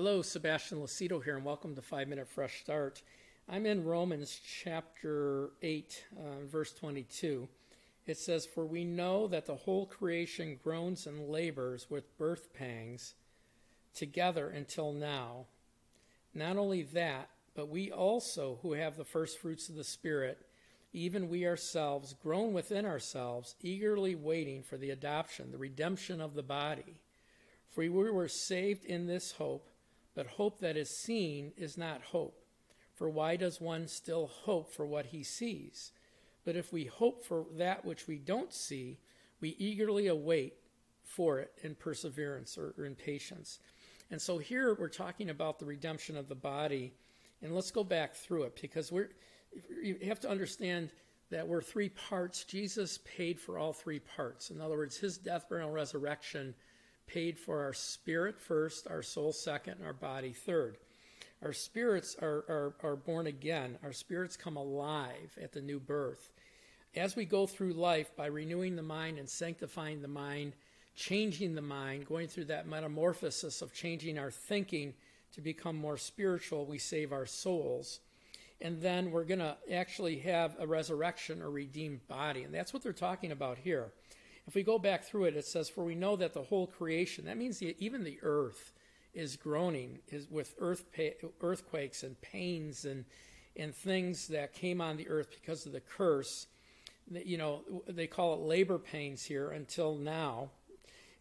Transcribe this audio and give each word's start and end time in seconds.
Hello, 0.00 0.22
Sebastian 0.22 0.78
Lacido 0.78 1.18
here, 1.18 1.34
and 1.34 1.44
welcome 1.44 1.74
to 1.74 1.82
Five 1.82 2.06
Minute 2.06 2.28
Fresh 2.28 2.60
Start. 2.60 3.02
I'm 3.48 3.66
in 3.66 3.82
Romans 3.82 4.40
chapter 4.62 5.50
8, 5.60 6.04
uh, 6.16 6.46
verse 6.46 6.72
22. 6.72 7.48
It 8.06 8.16
says, 8.16 8.46
For 8.46 8.64
we 8.64 8.84
know 8.84 9.26
that 9.26 9.46
the 9.46 9.56
whole 9.56 9.86
creation 9.86 10.60
groans 10.62 11.08
and 11.08 11.28
labors 11.28 11.90
with 11.90 12.16
birth 12.16 12.54
pangs 12.54 13.14
together 13.92 14.48
until 14.48 14.92
now. 14.92 15.46
Not 16.32 16.56
only 16.56 16.84
that, 16.84 17.30
but 17.56 17.68
we 17.68 17.90
also, 17.90 18.60
who 18.62 18.74
have 18.74 18.96
the 18.96 19.04
first 19.04 19.40
fruits 19.40 19.68
of 19.68 19.74
the 19.74 19.82
Spirit, 19.82 20.46
even 20.92 21.28
we 21.28 21.44
ourselves, 21.44 22.14
groan 22.22 22.52
within 22.52 22.86
ourselves, 22.86 23.56
eagerly 23.62 24.14
waiting 24.14 24.62
for 24.62 24.76
the 24.76 24.90
adoption, 24.90 25.50
the 25.50 25.58
redemption 25.58 26.20
of 26.20 26.34
the 26.34 26.44
body. 26.44 27.00
For 27.68 27.80
we 27.80 27.88
were 27.88 28.28
saved 28.28 28.84
in 28.84 29.08
this 29.08 29.32
hope, 29.32 29.68
but 30.18 30.26
hope 30.26 30.58
that 30.58 30.76
is 30.76 30.90
seen 30.90 31.52
is 31.56 31.78
not 31.78 32.02
hope. 32.02 32.42
For 32.96 33.08
why 33.08 33.36
does 33.36 33.60
one 33.60 33.86
still 33.86 34.26
hope 34.26 34.68
for 34.68 34.84
what 34.84 35.06
he 35.06 35.22
sees? 35.22 35.92
But 36.44 36.56
if 36.56 36.72
we 36.72 36.86
hope 36.86 37.24
for 37.24 37.46
that 37.56 37.84
which 37.84 38.08
we 38.08 38.18
don't 38.18 38.52
see, 38.52 38.98
we 39.40 39.50
eagerly 39.60 40.08
await 40.08 40.54
for 41.04 41.38
it 41.38 41.52
in 41.62 41.76
perseverance 41.76 42.58
or, 42.58 42.74
in 42.84 42.96
patience. 42.96 43.60
And 44.10 44.20
so 44.20 44.38
here 44.38 44.74
we're 44.74 44.88
talking 44.88 45.30
about 45.30 45.60
the 45.60 45.66
redemption 45.66 46.16
of 46.16 46.28
the 46.28 46.34
body. 46.34 46.94
And 47.40 47.54
let's 47.54 47.70
go 47.70 47.84
back 47.84 48.16
through 48.16 48.42
it 48.42 48.60
because 48.60 48.90
we're 48.90 49.10
you 49.80 49.98
have 50.08 50.18
to 50.22 50.28
understand 50.28 50.90
that 51.30 51.46
we're 51.46 51.62
three 51.62 51.90
parts. 51.90 52.42
Jesus 52.42 52.98
paid 53.04 53.38
for 53.38 53.56
all 53.56 53.72
three 53.72 54.00
parts. 54.00 54.50
In 54.50 54.60
other 54.60 54.76
words, 54.76 54.96
his 54.96 55.16
death, 55.16 55.48
burial, 55.48 55.68
and 55.68 55.76
resurrection 55.76 56.56
paid 57.08 57.38
for 57.38 57.62
our 57.62 57.72
spirit 57.72 58.38
first, 58.38 58.86
our 58.86 59.02
soul 59.02 59.32
second, 59.32 59.74
and 59.78 59.86
our 59.86 59.92
body 59.92 60.32
third. 60.32 60.76
Our 61.42 61.52
spirits 61.52 62.16
are, 62.20 62.44
are, 62.48 62.74
are 62.82 62.96
born 62.96 63.26
again. 63.26 63.78
Our 63.82 63.92
spirits 63.92 64.36
come 64.36 64.56
alive 64.56 65.36
at 65.40 65.52
the 65.52 65.60
new 65.60 65.80
birth. 65.80 66.32
As 66.94 67.16
we 67.16 67.24
go 67.24 67.46
through 67.46 67.74
life 67.74 68.14
by 68.16 68.26
renewing 68.26 68.76
the 68.76 68.82
mind 68.82 69.18
and 69.18 69.28
sanctifying 69.28 70.02
the 70.02 70.08
mind, 70.08 70.54
changing 70.96 71.54
the 71.54 71.62
mind, 71.62 72.06
going 72.06 72.26
through 72.26 72.46
that 72.46 72.66
metamorphosis 72.66 73.62
of 73.62 73.72
changing 73.72 74.18
our 74.18 74.30
thinking 74.30 74.94
to 75.34 75.40
become 75.40 75.76
more 75.76 75.96
spiritual, 75.96 76.66
we 76.66 76.78
save 76.78 77.12
our 77.12 77.26
souls. 77.26 78.00
And 78.60 78.82
then 78.82 79.12
we're 79.12 79.24
going 79.24 79.38
to 79.38 79.56
actually 79.72 80.18
have 80.20 80.56
a 80.58 80.66
resurrection 80.66 81.40
or 81.40 81.50
redeemed 81.50 82.06
body. 82.08 82.42
And 82.42 82.52
that's 82.52 82.72
what 82.72 82.82
they're 82.82 82.92
talking 82.92 83.30
about 83.30 83.58
here. 83.58 83.92
If 84.48 84.54
we 84.54 84.62
go 84.62 84.78
back 84.78 85.04
through 85.04 85.24
it, 85.24 85.36
it 85.36 85.44
says, 85.44 85.68
For 85.68 85.84
we 85.84 85.94
know 85.94 86.16
that 86.16 86.32
the 86.32 86.42
whole 86.42 86.66
creation, 86.66 87.26
that 87.26 87.36
means 87.36 87.58
the, 87.58 87.76
even 87.78 88.02
the 88.02 88.18
earth, 88.22 88.72
is 89.12 89.36
groaning 89.36 89.98
is 90.08 90.30
with 90.30 90.54
earth 90.58 90.84
earthquakes 91.40 92.02
and 92.02 92.20
pains 92.20 92.84
and 92.84 93.04
and 93.56 93.74
things 93.74 94.28
that 94.28 94.52
came 94.52 94.80
on 94.80 94.96
the 94.96 95.08
earth 95.08 95.30
because 95.38 95.66
of 95.66 95.72
the 95.72 95.80
curse. 95.80 96.46
You 97.10 97.36
know, 97.36 97.62
they 97.88 98.06
call 98.06 98.34
it 98.34 98.40
labor 98.40 98.78
pains 98.78 99.24
here 99.24 99.50
until 99.50 99.96
now. 99.96 100.50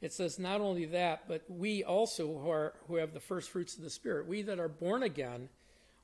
It 0.00 0.12
says 0.12 0.38
not 0.38 0.60
only 0.60 0.84
that, 0.86 1.22
but 1.26 1.42
we 1.48 1.82
also 1.82 2.26
who 2.26 2.50
are 2.50 2.74
who 2.86 2.96
have 2.96 3.12
the 3.12 3.20
first 3.20 3.50
fruits 3.50 3.76
of 3.76 3.82
the 3.82 3.90
spirit, 3.90 4.28
we 4.28 4.42
that 4.42 4.60
are 4.60 4.68
born 4.68 5.02
again, 5.02 5.48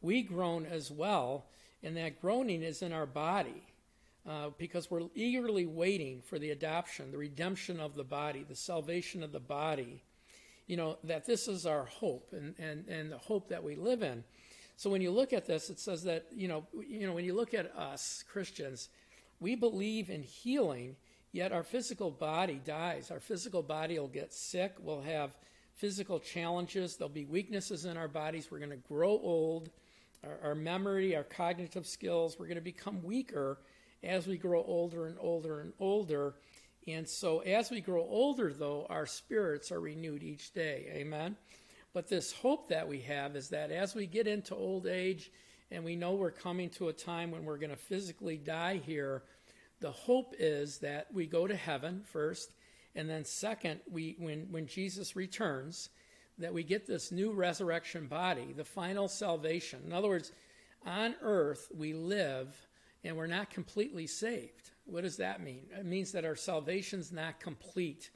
we 0.00 0.22
groan 0.22 0.64
as 0.64 0.90
well, 0.90 1.46
and 1.82 1.96
that 1.96 2.20
groaning 2.20 2.62
is 2.62 2.82
in 2.82 2.92
our 2.92 3.06
body. 3.06 3.69
Uh, 4.28 4.50
because 4.58 4.90
we're 4.90 5.08
eagerly 5.14 5.64
waiting 5.64 6.20
for 6.20 6.38
the 6.38 6.50
adoption, 6.50 7.10
the 7.10 7.16
redemption 7.16 7.80
of 7.80 7.94
the 7.94 8.04
body, 8.04 8.44
the 8.46 8.54
salvation 8.54 9.22
of 9.22 9.32
the 9.32 9.40
body 9.40 10.02
you 10.70 10.76
know, 10.76 10.98
that 11.02 11.26
this 11.26 11.48
is 11.48 11.66
our 11.66 11.84
hope 11.86 12.32
and, 12.32 12.54
and, 12.56 12.86
and 12.86 13.10
the 13.10 13.18
hope 13.18 13.48
that 13.48 13.64
we 13.64 13.74
live 13.74 14.04
in. 14.04 14.22
So 14.76 14.88
when 14.88 15.02
you 15.02 15.10
look 15.10 15.32
at 15.32 15.44
this, 15.44 15.68
it 15.68 15.80
says 15.80 16.04
that, 16.04 16.26
you 16.30 16.46
know, 16.46 16.64
you 16.88 17.08
know, 17.08 17.12
when 17.12 17.24
you 17.24 17.34
look 17.34 17.54
at 17.54 17.76
us 17.76 18.22
Christians, 18.30 18.88
we 19.40 19.56
believe 19.56 20.10
in 20.10 20.22
healing, 20.22 20.94
yet 21.32 21.50
our 21.50 21.64
physical 21.64 22.12
body 22.12 22.60
dies. 22.64 23.10
Our 23.10 23.18
physical 23.18 23.64
body 23.64 23.98
will 23.98 24.06
get 24.06 24.32
sick. 24.32 24.76
We'll 24.78 25.00
have 25.00 25.34
physical 25.74 26.20
challenges. 26.20 26.96
There'll 26.96 27.08
be 27.08 27.24
weaknesses 27.24 27.84
in 27.84 27.96
our 27.96 28.06
bodies. 28.06 28.48
We're 28.48 28.58
going 28.58 28.70
to 28.70 28.76
grow 28.76 29.10
old. 29.10 29.70
Our, 30.22 30.38
our 30.50 30.54
memory, 30.54 31.16
our 31.16 31.24
cognitive 31.24 31.84
skills, 31.84 32.38
we're 32.38 32.46
going 32.46 32.58
to 32.58 32.60
become 32.60 33.02
weaker 33.02 33.58
as 34.02 34.26
we 34.26 34.36
grow 34.36 34.62
older 34.64 35.06
and 35.06 35.16
older 35.20 35.60
and 35.60 35.72
older. 35.78 36.34
And 36.86 37.08
so 37.08 37.40
as 37.40 37.70
we 37.70 37.80
grow 37.80 38.02
older, 38.02 38.52
though, 38.52 38.86
our 38.88 39.06
spirits 39.06 39.70
are 39.70 39.80
renewed 39.80 40.22
each 40.22 40.52
day. 40.52 40.90
Amen. 40.94 41.36
But 41.92 42.08
this 42.08 42.32
hope 42.32 42.68
that 42.68 42.88
we 42.88 43.00
have 43.00 43.36
is 43.36 43.48
that 43.48 43.70
as 43.70 43.94
we 43.94 44.06
get 44.06 44.26
into 44.26 44.54
old 44.54 44.86
age 44.86 45.30
and 45.70 45.84
we 45.84 45.96
know 45.96 46.14
we're 46.14 46.30
coming 46.30 46.70
to 46.70 46.88
a 46.88 46.92
time 46.92 47.30
when 47.30 47.44
we're 47.44 47.58
going 47.58 47.70
to 47.70 47.76
physically 47.76 48.36
die 48.36 48.80
here, 48.84 49.22
the 49.80 49.90
hope 49.90 50.34
is 50.38 50.78
that 50.78 51.12
we 51.12 51.26
go 51.26 51.46
to 51.46 51.56
heaven 51.56 52.02
first, 52.04 52.52
and 52.94 53.08
then 53.08 53.24
second, 53.24 53.80
we 53.90 54.14
when 54.18 54.46
when 54.50 54.66
Jesus 54.66 55.16
returns, 55.16 55.88
that 56.38 56.52
we 56.52 56.62
get 56.62 56.86
this 56.86 57.10
new 57.10 57.32
resurrection 57.32 58.06
body, 58.06 58.52
the 58.54 58.64
final 58.64 59.08
salvation. 59.08 59.80
In 59.86 59.92
other 59.92 60.08
words, 60.08 60.32
on 60.84 61.14
earth 61.22 61.70
we 61.74 61.94
live 61.94 62.54
and 63.04 63.16
we're 63.16 63.26
not 63.26 63.50
completely 63.50 64.06
saved. 64.06 64.70
What 64.84 65.02
does 65.02 65.16
that 65.18 65.42
mean? 65.42 65.66
It 65.76 65.86
means 65.86 66.12
that 66.12 66.24
our 66.24 66.36
salvation's 66.36 67.12
not 67.12 67.40
complete. 67.40 68.10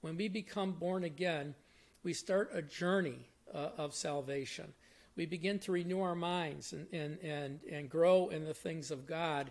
When 0.00 0.16
we 0.16 0.28
become 0.28 0.72
born 0.72 1.04
again, 1.04 1.54
we 2.02 2.12
start 2.12 2.50
a 2.52 2.62
journey 2.62 3.28
uh, 3.52 3.70
of 3.76 3.94
salvation. 3.94 4.72
We 5.16 5.26
begin 5.26 5.58
to 5.60 5.72
renew 5.72 6.00
our 6.00 6.14
minds 6.14 6.72
and, 6.72 6.86
and, 6.92 7.18
and, 7.22 7.60
and 7.70 7.90
grow 7.90 8.28
in 8.28 8.44
the 8.44 8.54
things 8.54 8.90
of 8.90 9.06
God. 9.06 9.50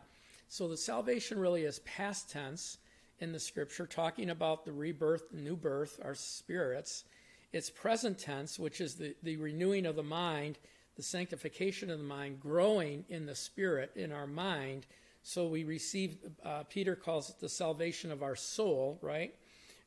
So 0.49 0.67
the 0.67 0.77
salvation 0.77 1.39
really 1.39 1.63
is 1.63 1.79
past 1.79 2.29
tense 2.29 2.77
in 3.19 3.31
the 3.31 3.39
scripture, 3.39 3.85
talking 3.85 4.31
about 4.31 4.65
the 4.65 4.71
rebirth, 4.71 5.31
new 5.31 5.55
birth, 5.55 5.99
our 6.03 6.15
spirits. 6.15 7.05
It's 7.53 7.69
present 7.69 8.17
tense, 8.17 8.57
which 8.57 8.81
is 8.81 8.95
the, 8.95 9.15
the 9.21 9.37
renewing 9.37 9.85
of 9.85 9.95
the 9.95 10.03
mind, 10.03 10.57
the 10.95 11.03
sanctification 11.03 11.89
of 11.89 11.97
the 11.97 12.05
mind, 12.05 12.39
growing 12.39 13.05
in 13.09 13.25
the 13.25 13.35
spirit 13.35 13.91
in 13.95 14.11
our 14.11 14.27
mind 14.27 14.85
so 15.23 15.47
we 15.47 15.63
receive, 15.63 16.17
uh, 16.43 16.63
Peter 16.63 16.95
calls 16.95 17.29
it 17.29 17.39
the 17.39 17.49
salvation 17.49 18.11
of 18.11 18.23
our 18.23 18.35
soul, 18.35 18.97
right? 19.01 19.35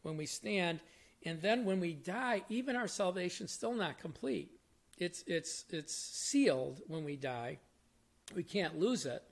When 0.02 0.16
we 0.16 0.26
stand. 0.26 0.80
And 1.24 1.40
then 1.42 1.64
when 1.64 1.80
we 1.80 1.92
die, 1.94 2.42
even 2.48 2.76
our 2.76 2.86
salvation's 2.86 3.52
still 3.52 3.74
not 3.74 3.98
complete. 3.98 4.52
It's, 4.98 5.24
it's, 5.26 5.64
it's 5.70 5.94
sealed 5.94 6.82
when 6.86 7.04
we 7.04 7.16
die. 7.16 7.58
We 8.34 8.44
can't 8.44 8.78
lose 8.78 9.06
it. 9.06 9.22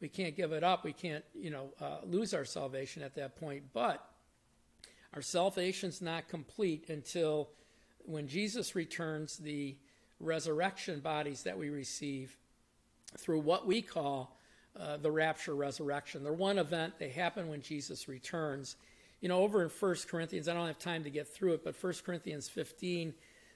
We 0.00 0.08
can't 0.08 0.36
give 0.36 0.52
it 0.52 0.62
up. 0.62 0.84
We 0.84 0.92
can't, 0.92 1.24
you 1.34 1.50
know, 1.50 1.70
uh, 1.80 1.98
lose 2.04 2.34
our 2.34 2.44
salvation 2.44 3.02
at 3.02 3.14
that 3.14 3.36
point. 3.36 3.64
But 3.72 4.04
our 5.14 5.22
salvation's 5.22 6.02
not 6.02 6.28
complete 6.28 6.88
until 6.88 7.50
when 8.04 8.28
Jesus 8.28 8.74
returns 8.74 9.38
the 9.38 9.76
resurrection 10.20 11.00
bodies 11.00 11.42
that 11.42 11.58
we 11.58 11.70
receive 11.70 12.36
through 13.16 13.40
what 13.40 13.66
we 13.66 13.82
call 13.82 14.36
uh, 14.78 14.96
the 14.98 15.10
rapture 15.10 15.54
resurrection. 15.54 16.22
They're 16.22 16.32
one 16.32 16.58
event, 16.58 16.94
they 16.98 17.08
happen 17.08 17.48
when 17.48 17.62
Jesus 17.62 18.08
returns. 18.08 18.76
You 19.20 19.28
know, 19.28 19.40
over 19.40 19.62
in 19.62 19.68
1 19.68 19.96
Corinthians, 20.08 20.48
I 20.48 20.54
don't 20.54 20.66
have 20.66 20.78
time 20.78 21.04
to 21.04 21.10
get 21.10 21.26
through 21.26 21.54
it, 21.54 21.64
but 21.64 21.82
1 21.82 21.94
Corinthians 22.04 22.48
15 22.48 23.12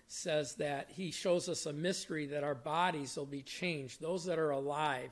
says 0.08 0.54
that 0.56 0.90
he 0.90 1.10
shows 1.10 1.48
us 1.48 1.66
a 1.66 1.72
mystery 1.72 2.26
that 2.26 2.44
our 2.44 2.54
bodies 2.54 3.16
will 3.16 3.26
be 3.26 3.42
changed. 3.42 4.00
Those 4.00 4.24
that 4.24 4.38
are 4.38 4.50
alive, 4.50 5.10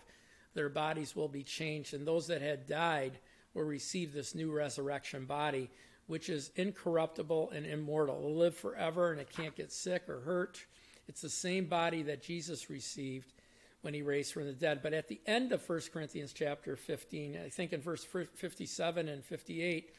their 0.55 0.69
bodies 0.69 1.17
will 1.17 1.29
be 1.29 1.43
changed, 1.43 1.95
and 1.95 2.07
those 2.07 2.27
that 2.27 2.43
had 2.43 2.67
died 2.67 3.19
will 3.55 3.65
receive 3.65 4.13
this 4.13 4.35
new 4.35 4.53
resurrection 4.53 5.25
body, 5.25 5.71
which 6.07 6.29
is 6.29 6.51
incorruptible 6.57 7.51
and 7.51 7.65
immortal. 7.65 8.19
It 8.19 8.23
will 8.23 8.37
live 8.37 8.57
forever 8.57 9.13
and 9.13 9.21
it 9.21 9.31
can't 9.31 9.57
get 9.57 9.73
sick 9.73 10.09
or 10.09 10.21
hurt. 10.21 10.65
It's 11.13 11.21
the 11.21 11.29
same 11.29 11.67
body 11.67 12.01
that 12.05 12.23
Jesus 12.23 12.71
received 12.71 13.35
when 13.83 13.93
he 13.93 14.01
raised 14.01 14.33
from 14.33 14.47
the 14.47 14.55
dead. 14.55 14.81
But 14.83 14.95
at 14.95 15.09
the 15.09 15.21
end 15.27 15.53
of 15.53 15.69
1 15.69 15.81
Corinthians 15.93 16.33
chapter 16.33 16.75
15, 16.75 17.37
I 17.45 17.51
think 17.51 17.75
in 17.75 17.83
verse 17.83 18.03
57 18.03 19.09
and 19.09 19.23
58, 19.23 19.91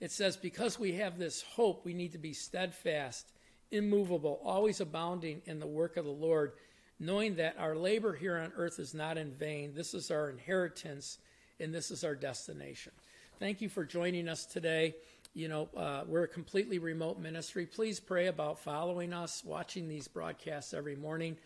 it 0.00 0.10
says, 0.10 0.38
Because 0.38 0.78
we 0.78 0.92
have 0.92 1.18
this 1.18 1.42
hope, 1.42 1.84
we 1.84 1.92
need 1.92 2.12
to 2.12 2.18
be 2.18 2.32
steadfast, 2.32 3.30
immovable, 3.72 4.40
always 4.42 4.80
abounding 4.80 5.42
in 5.44 5.60
the 5.60 5.66
work 5.66 5.98
of 5.98 6.06
the 6.06 6.10
Lord, 6.10 6.52
knowing 6.98 7.34
that 7.34 7.56
our 7.58 7.76
labor 7.76 8.14
here 8.14 8.38
on 8.38 8.50
earth 8.56 8.78
is 8.78 8.94
not 8.94 9.18
in 9.18 9.32
vain. 9.32 9.74
This 9.74 9.92
is 9.92 10.10
our 10.10 10.30
inheritance, 10.30 11.18
and 11.60 11.74
this 11.74 11.90
is 11.90 12.04
our 12.04 12.14
destination. 12.14 12.92
Thank 13.38 13.60
you 13.60 13.68
for 13.68 13.84
joining 13.84 14.30
us 14.30 14.46
today. 14.46 14.94
You 15.36 15.48
know, 15.48 15.68
uh, 15.76 16.04
we're 16.06 16.22
a 16.22 16.28
completely 16.28 16.78
remote 16.78 17.18
ministry. 17.18 17.66
Please 17.66 17.98
pray 17.98 18.28
about 18.28 18.60
following 18.60 19.12
us, 19.12 19.42
watching 19.44 19.88
these 19.88 20.06
broadcasts 20.06 20.72
every 20.72 20.94
morning. 20.94 21.36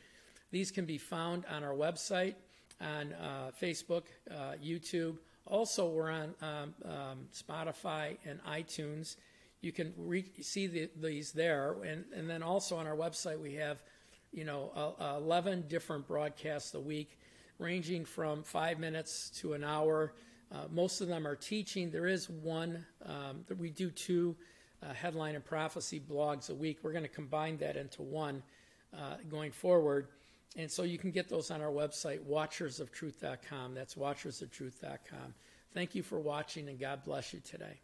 These 0.51 0.71
can 0.71 0.85
be 0.85 0.99
found 0.99 1.47
on 1.47 1.65
our 1.65 1.73
website, 1.73 2.35
on 2.83 3.15
uh, 3.15 3.51
Facebook, 3.59 4.03
uh, 4.31 4.57
YouTube. 4.63 5.17
Also, 5.47 5.89
we're 5.89 6.11
on 6.11 6.35
um, 6.43 6.75
um, 6.85 7.29
Spotify 7.35 8.19
and 8.27 8.45
iTunes. 8.45 9.17
you 9.63 9.73
can 9.73 9.95
re- 9.97 10.31
see 10.43 10.67
the, 10.67 10.91
these 11.01 11.33
there. 11.33 11.75
And, 11.83 12.05
and 12.15 12.29
then 12.29 12.43
also 12.43 12.77
on 12.77 12.87
our 12.87 12.97
website, 12.97 13.41
we 13.41 13.55
have, 13.55 13.83
you 14.33 14.45
know, 14.45 14.71
uh, 15.01 15.17
11 15.17 15.65
different 15.67 16.07
broadcasts 16.07 16.75
a 16.75 16.81
week, 16.81 17.19
ranging 17.59 18.05
from 18.05 18.43
five 18.43 18.79
minutes 18.79 19.31
to 19.41 19.55
an 19.55 19.65
hour. 19.65 20.13
Uh, 20.51 20.65
most 20.71 21.01
of 21.01 21.09
them 21.09 21.27
are 21.27 21.37
teaching. 21.37 21.91
There 21.91 22.07
is 22.07 22.31
one 22.31 22.85
um, 23.05 23.45
that 23.49 23.59
we 23.59 23.71
do 23.71 23.91
two 23.91 24.37
uh, 24.83 24.93
headline 24.93 25.35
and 25.35 25.45
prophecy 25.45 26.01
blogs 26.01 26.51
a 26.51 26.55
week. 26.55 26.79
We're 26.83 26.93
going 26.93 27.05
to 27.05 27.09
combine 27.09 27.59
that 27.59 27.77
into 27.77 28.03
one 28.03 28.43
uh, 28.97 29.17
going 29.29 29.53
forward. 29.53 30.09
And 30.57 30.71
so 30.71 30.83
you 30.83 30.99
can 30.99 31.11
get 31.11 31.29
those 31.29 31.51
on 31.51 31.61
our 31.61 31.71
website, 31.71 32.21
watchersoftruth.com. 32.21 33.75
That's 33.75 33.95
watchersoftruth.com. 33.95 35.35
Thank 35.75 35.95
you 35.95 36.03
for 36.03 36.19
watching, 36.19 36.69
and 36.69 36.81
God 36.81 37.05
bless 37.05 37.35
you 37.35 37.41
today. 37.41 37.81